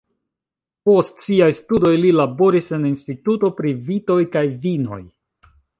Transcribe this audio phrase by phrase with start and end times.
[0.89, 5.03] Post siaj studoj li laboris en instituto pri vitoj kaj vinoj.